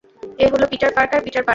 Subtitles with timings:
[0.39, 1.49] এ হলো Peter Parker, Peter Parker.